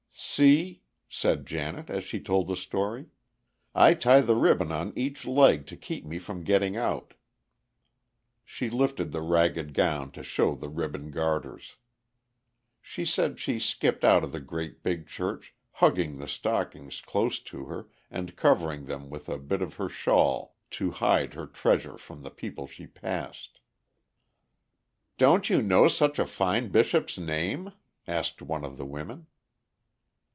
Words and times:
"See!" 0.23 0.83
said 1.09 1.47
Janet, 1.47 1.89
as 1.89 2.03
she 2.03 2.19
told 2.19 2.47
the 2.47 2.55
story, 2.55 3.07
"I 3.73 3.95
tie 3.95 4.21
the 4.21 4.35
ribbon 4.35 4.71
on 4.71 4.93
each 4.95 5.25
leg 5.25 5.65
to 5.67 5.75
keep 5.75 6.05
me 6.05 6.19
from 6.19 6.43
getting 6.43 6.77
out." 6.77 7.15
She 8.45 8.69
lifted 8.69 9.11
the 9.11 9.21
ragged 9.23 9.73
gown 9.73 10.11
to 10.11 10.21
show 10.21 10.53
the 10.53 10.69
ribbon 10.69 11.09
garters. 11.09 11.77
She 12.83 13.03
said 13.03 13.39
she 13.39 13.57
skipped 13.57 14.03
out 14.05 14.23
of 14.23 14.31
the 14.31 14.39
great 14.39 14.83
big 14.83 15.07
church, 15.07 15.55
hugging 15.73 16.17
the 16.19 16.27
stockings 16.27 17.01
close 17.01 17.39
to 17.39 17.65
her 17.65 17.87
and 18.11 18.35
covering 18.35 18.85
them 18.85 19.09
with 19.09 19.27
a 19.27 19.39
bit 19.39 19.63
of 19.63 19.73
her 19.75 19.89
shawl 19.89 20.55
to 20.71 20.91
hide 20.91 21.33
her 21.33 21.47
treasure 21.47 21.97
from 21.97 22.21
the 22.21 22.31
people 22.31 22.67
she 22.67 22.85
passed. 22.85 23.59
"Don't 25.17 25.49
you 25.49 25.63
know 25.63 25.87
such 25.87 26.19
a 26.19 26.27
fine 26.27 26.69
bishop's 26.69 27.17
name?" 27.17 27.73
asked 28.07 28.43
one 28.43 28.63
of 28.63 28.77
the 28.77 28.85
women. 28.85 29.25